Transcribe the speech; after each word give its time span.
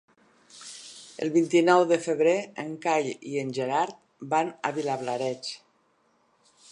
El 1.25 1.29
vint-i-nou 1.35 1.83
de 1.91 1.99
febrer 2.05 2.33
en 2.65 2.73
Cai 2.87 3.11
i 3.33 3.37
en 3.43 3.53
Gerard 3.59 3.99
van 4.35 4.49
a 4.71 4.73
Vilablareix. 4.79 5.53